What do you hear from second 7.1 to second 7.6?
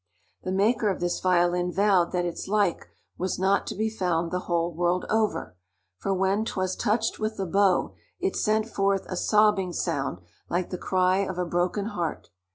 with the